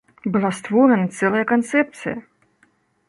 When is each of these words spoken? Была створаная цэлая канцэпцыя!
Была 0.35 0.49
створаная 0.59 1.05
цэлая 1.19 1.43
канцэпцыя! 1.53 2.15